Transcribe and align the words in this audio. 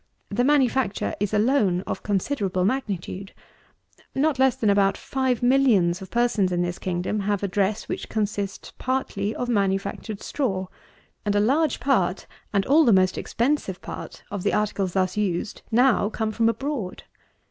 The 0.29 0.43
manufacture 0.43 1.13
is 1.19 1.31
alone 1.31 1.81
of 1.81 2.01
considerable 2.01 2.65
magnitude. 2.65 3.35
Not 4.15 4.39
less 4.39 4.55
than 4.55 4.71
about 4.71 4.97
five 4.97 5.43
millions 5.43 6.01
of 6.01 6.09
persons 6.09 6.51
in 6.51 6.63
this 6.63 6.79
kingdom 6.79 7.19
have 7.19 7.43
a 7.43 7.47
dress 7.47 7.87
which 7.87 8.09
consists 8.09 8.73
partly 8.79 9.35
of 9.35 9.47
manufactured 9.47 10.23
straw; 10.23 10.65
and 11.23 11.35
a 11.35 11.39
large 11.39 11.79
part, 11.79 12.25
and 12.51 12.65
all 12.65 12.83
the 12.83 12.91
most 12.91 13.15
expensive 13.15 13.79
part, 13.79 14.23
of 14.31 14.41
the 14.41 14.53
articles 14.53 14.93
thus 14.93 15.17
used, 15.17 15.61
now 15.69 16.09
come 16.09 16.31
from 16.31 16.49
abroad. 16.49 17.03